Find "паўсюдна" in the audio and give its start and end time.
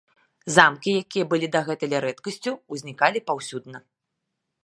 3.31-3.77